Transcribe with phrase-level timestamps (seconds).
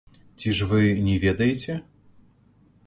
[0.39, 0.79] Ці ж вы
[1.09, 1.73] не ведаеце?